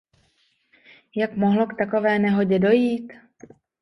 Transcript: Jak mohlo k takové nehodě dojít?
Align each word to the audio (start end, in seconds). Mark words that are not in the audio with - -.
Jak 1.15 1.37
mohlo 1.37 1.67
k 1.67 1.73
takové 1.77 2.19
nehodě 2.19 2.59
dojít? 2.59 3.13